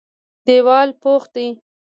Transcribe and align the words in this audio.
دېوال 0.45 0.89
پخ 1.01 1.21
دی. 1.33 1.47